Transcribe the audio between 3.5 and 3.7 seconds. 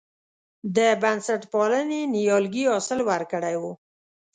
و.